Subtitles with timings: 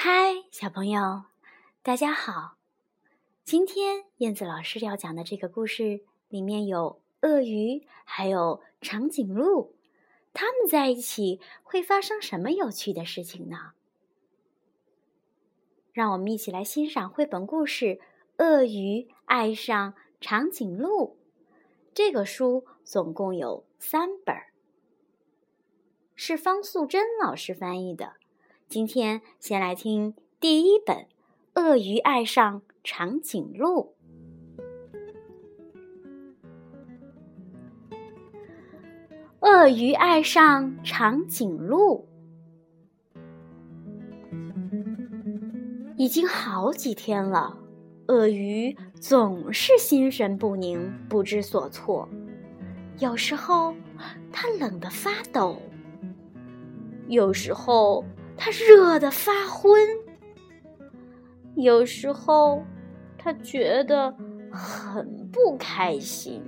[0.00, 1.24] 嗨，小朋友，
[1.82, 2.56] 大家好！
[3.42, 9.74] 今天燕子老师要讲的这个故事里面有鳄鱼，还有长颈鹿，
[10.32, 13.72] 他们在一起会发生什么有趣的事情呢？
[15.92, 17.86] 让我们一起来欣赏绘本故事
[18.36, 21.16] 《鳄鱼爱上长颈鹿》。
[21.92, 24.36] 这个书总共有三本，
[26.14, 28.17] 是方素珍老师翻译的。
[28.68, 30.96] 今天先来听第一本
[31.54, 33.94] 《鳄鱼爱上长颈鹿》。
[39.40, 42.06] 鳄鱼爱上长颈鹿，
[45.96, 47.58] 已经好几天了，
[48.08, 52.06] 鳄鱼总是心神不宁、不知所措。
[52.98, 53.74] 有时候，
[54.30, 55.56] 它冷得发抖；
[57.08, 58.04] 有时候，
[58.38, 59.84] 他热得发昏，
[61.56, 62.64] 有时候
[63.18, 64.14] 他觉得
[64.52, 66.42] 很不开心，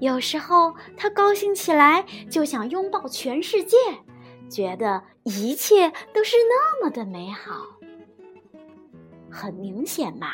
[0.00, 3.76] 有时候他高兴起来就想拥抱全世界，
[4.48, 7.66] 觉得一切都是那么的美好。
[9.30, 10.28] 很明显嘛，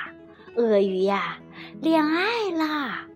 [0.56, 1.40] 鳄鱼呀，
[1.80, 3.08] 恋爱啦！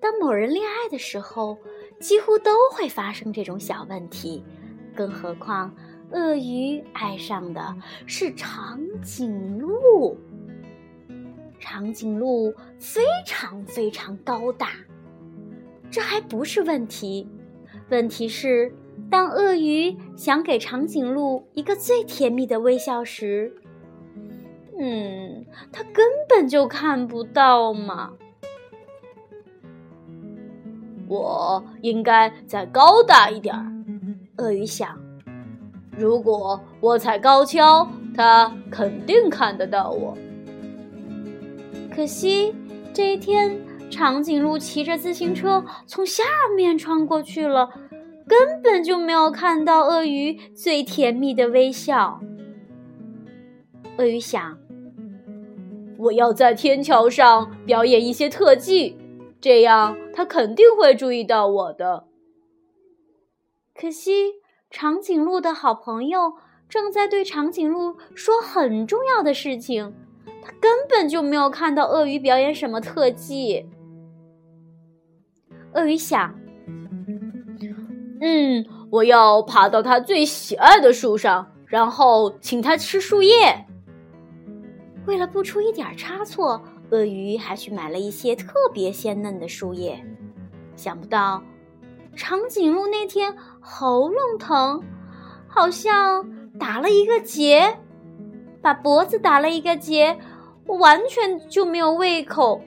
[0.00, 1.56] 当某人恋爱的时候，
[2.00, 4.44] 几乎都会发生这种小问题。
[4.94, 5.74] 更何况，
[6.12, 10.16] 鳄鱼爱上的是长颈鹿。
[11.58, 14.68] 长颈鹿非常非常高大，
[15.90, 17.28] 这还不是问题。
[17.90, 18.74] 问题是，
[19.10, 23.54] 当鳄鱼想给长颈鹿一个最甜蜜的微笑时，
[24.78, 28.12] 嗯，它根本就看不到嘛。
[31.08, 33.73] 我应该再高大一点儿。
[34.38, 34.98] 鳄鱼想
[35.96, 40.16] ：“如果我踩高跷，它肯定看得到我。”
[41.94, 42.52] 可惜
[42.92, 43.56] 这一天，
[43.88, 46.24] 长颈鹿骑着自行车从下
[46.56, 47.70] 面穿过去了，
[48.26, 52.20] 根本就没有看到鳄鱼最甜蜜的微笑。
[53.98, 54.58] 鳄鱼想
[55.96, 58.98] ：“我要在天桥上表演一些特技，
[59.40, 62.06] 这样它肯定会注意到我的。”
[63.74, 64.34] 可惜，
[64.70, 66.34] 长颈鹿的好朋友
[66.68, 69.92] 正在对长颈鹿说很重要的事情，
[70.40, 73.66] 他根本就没有看到鳄鱼表演什么特技。
[75.74, 76.32] 鳄鱼想
[78.22, 83.66] ：“嗯，我要爬到它最喜爱的树上，然后请它吃树叶。”
[85.04, 90.00] 为了不出一点差错，鳄鱼还去买了一些特别鲜嫩的树叶。
[90.76, 91.42] 想不到。
[92.16, 94.82] 长颈鹿那天喉咙疼，
[95.48, 96.24] 好像
[96.58, 97.78] 打了一个结，
[98.62, 100.18] 把脖子打了一个结，
[100.66, 102.60] 完全就没有胃口。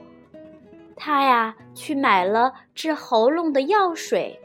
[0.96, 4.40] 他呀去买了治喉咙的药水，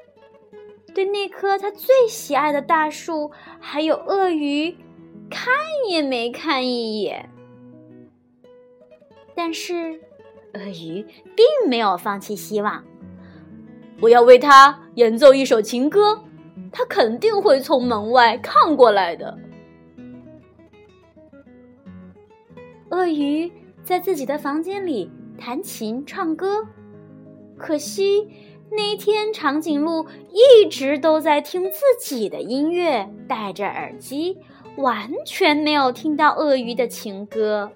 [0.93, 4.77] 对那棵他最喜爱的大树还有鳄鱼，
[5.29, 5.51] 看
[5.89, 7.29] 也没看一眼。
[9.35, 9.99] 但是，
[10.53, 11.03] 鳄鱼
[11.35, 12.83] 并没有放弃希望。
[14.03, 16.21] 我要为他演奏一首情歌，
[16.73, 19.37] 他肯定会从门外看过来的。
[22.89, 23.49] 鳄鱼
[23.81, 26.67] 在自己的房间里弹琴唱歌，
[27.55, 28.27] 可惜
[28.69, 34.37] 那一天长颈鹿一直都在听自己的音乐，戴着耳机，
[34.75, 37.71] 完全没有听到鳄鱼的情歌。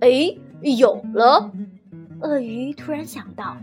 [0.00, 1.52] 哎，有了！
[2.22, 3.56] 鳄鱼突然想到，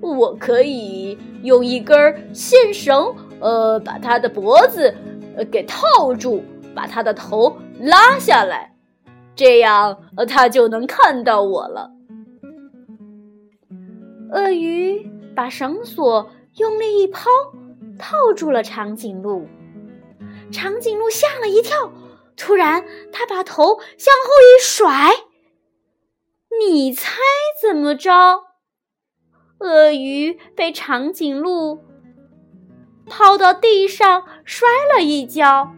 [0.00, 4.94] 我可以用一根线绳，呃，把它的脖子，
[5.36, 6.42] 呃，给套住，
[6.74, 8.74] 把它的头拉下来，
[9.34, 11.90] 这样，呃，它就能看到我了。
[14.30, 17.30] 鳄鱼把绳索用力一抛，
[17.98, 19.46] 套住了长颈鹿。
[20.50, 21.92] 长颈鹿吓了一跳，
[22.36, 25.10] 突然，它把头向后一甩。
[26.50, 27.12] 你猜
[27.60, 28.10] 怎么着？
[29.58, 31.80] 鳄鱼被长颈鹿
[33.06, 35.74] 抛到地上摔了一跤，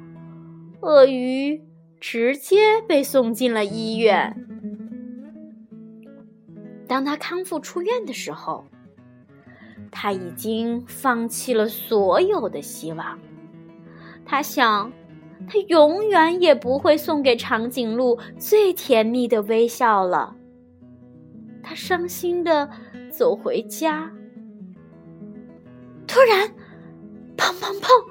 [0.81, 1.63] 鳄鱼
[2.01, 4.47] 直接被送进了医院。
[6.87, 8.65] 当他康复出院的时候，
[9.91, 13.19] 他已经放弃了所有的希望。
[14.25, 14.93] 他想，
[15.49, 20.37] 他永远也不会送给长颈鹿最甜蜜的微笑了。
[21.71, 22.69] 他伤心的
[23.13, 24.11] 走回家，
[26.05, 26.49] 突然，
[27.37, 28.09] 砰砰砰！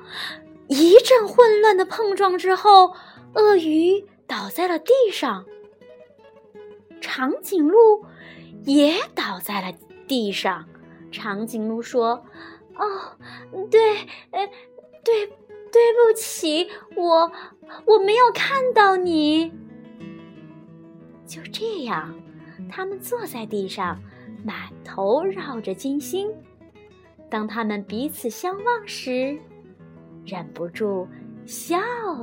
[0.69, 2.93] 一阵混乱的碰撞之后，
[3.33, 5.45] 鳄鱼倒在了地上，
[7.01, 8.05] 长颈鹿
[8.63, 9.77] 也倒在了
[10.07, 10.65] 地上。
[11.11, 12.23] 长颈鹿说
[12.79, 13.17] ：“哦，
[13.69, 13.97] 对，
[14.31, 14.47] 呃，
[15.03, 17.29] 对，对不起，我
[17.85, 19.51] 我没有看到你。”
[21.27, 22.17] 就这样，
[22.67, 23.97] 他们坐在地上，
[24.43, 26.29] 满头绕着金星。
[27.29, 29.37] 当他们彼此相望时，
[30.25, 31.07] 忍不住
[31.45, 31.77] 笑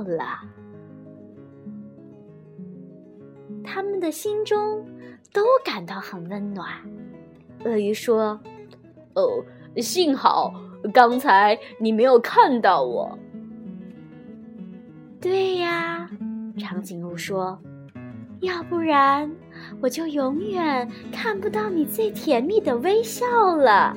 [0.05, 0.41] 了，
[3.63, 4.85] 他们的心中
[5.31, 6.69] 都感到很温暖。
[7.65, 8.39] 鳄鱼说
[9.15, 9.43] ：“哦，
[9.77, 10.53] 幸好
[10.93, 13.17] 刚才你没有看到我。”
[15.19, 16.09] 对呀，
[16.59, 17.59] 长颈鹿说
[18.41, 19.29] ：“要不然
[19.81, 23.95] 我就永远看不到你最甜蜜的微笑了。”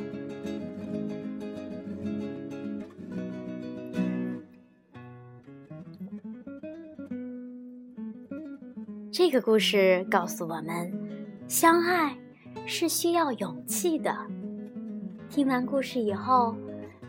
[9.13, 10.91] 这个故事告诉我们，
[11.47, 12.17] 相爱
[12.65, 14.17] 是需要勇气的。
[15.29, 16.57] 听完故事以后，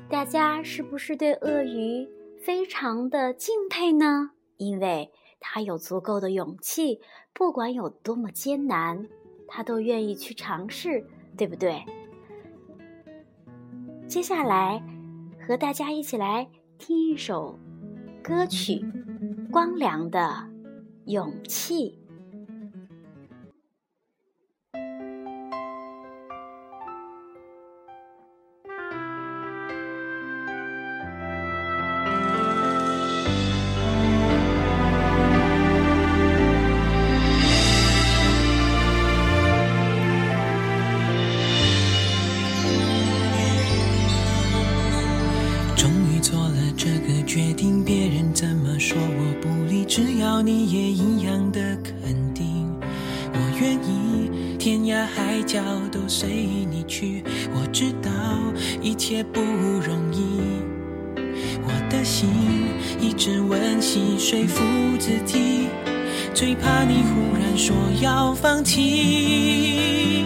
[0.10, 2.10] 大家是不是对鳄鱼
[2.44, 4.32] 非常的敬佩呢？
[4.58, 7.00] 因为它有足够的勇气，
[7.34, 9.08] 不管有多么艰难，
[9.48, 11.06] 他都愿意去尝试，
[11.38, 11.84] 对不对？
[14.08, 14.84] 接下来，
[15.46, 16.48] 和大家一起来
[16.78, 17.58] 听一首
[18.22, 18.74] 歌曲
[19.52, 20.20] 《光良的》。
[21.06, 22.01] 勇气。
[55.92, 57.24] 都随你去。
[57.54, 58.10] 我知道
[58.82, 60.40] 一切不容易，
[61.64, 62.30] 我的心
[63.00, 64.64] 一直温习说服
[64.98, 65.68] 自己，
[66.34, 70.26] 最怕你忽然说要放弃。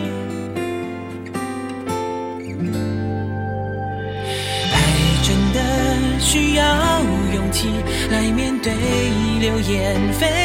[4.71, 4.77] 爱
[5.23, 7.01] 真的需要
[7.33, 7.69] 勇气
[8.11, 8.71] 来面对。
[9.39, 10.44] 流言蜚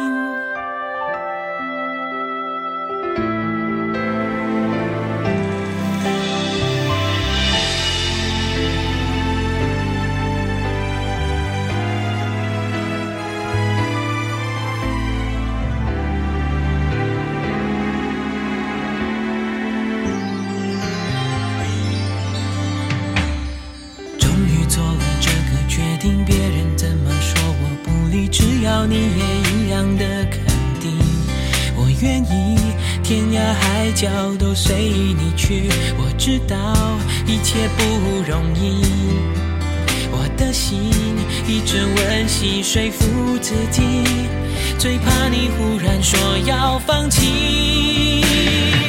[28.53, 29.01] 只要你也
[29.49, 30.43] 一样的肯
[30.81, 30.91] 定，
[31.73, 32.57] 我愿意
[33.01, 35.69] 天涯海角都随你去。
[35.97, 36.57] 我知道
[37.25, 38.83] 一切不容易，
[40.11, 40.91] 我的心
[41.47, 43.81] 一直温习说服自己，
[44.77, 48.80] 最怕你忽然说要放弃。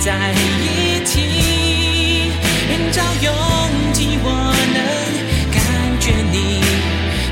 [0.00, 2.32] 在一起。
[2.68, 3.32] 人潮拥
[3.92, 4.26] 挤，我
[4.74, 4.78] 能
[5.52, 5.60] 感
[6.00, 6.36] 觉你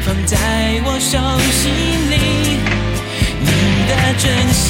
[0.04, 0.36] 放在
[0.84, 1.18] 我手
[1.50, 1.62] 心
[2.10, 2.14] 里，
[3.40, 3.48] 你
[3.88, 4.62] 的真心。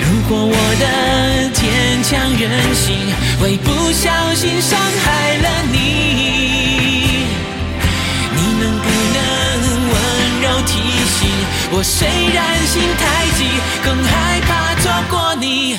[0.00, 0.84] 如果我的
[1.52, 1.58] 坚
[2.02, 2.86] 强任性。
[3.40, 6.67] 会不小心伤害了你，
[11.70, 11.82] 我？
[11.82, 13.02] 虽然心太
[13.36, 13.40] 急，
[13.84, 15.78] 更害怕错过你。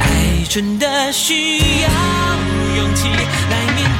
[0.00, 0.04] 爱
[0.48, 1.88] 真的需要
[2.76, 3.78] 勇气来面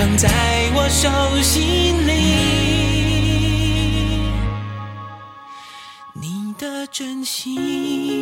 [0.00, 0.30] 放在
[0.74, 1.10] 我手
[1.42, 2.12] 心里，
[6.14, 8.19] 你的真心。